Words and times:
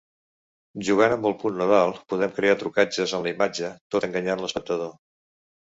Jugant 0.87 1.13
amb 1.17 1.27
el 1.31 1.35
punt 1.43 1.59
nodal 1.59 1.93
podem 2.13 2.33
crear 2.39 2.57
trucatges 2.63 3.15
en 3.19 3.23
la 3.29 3.35
imatge, 3.35 3.73
tot 3.97 4.09
enganyant 4.09 4.43
l'espectador. 4.47 4.95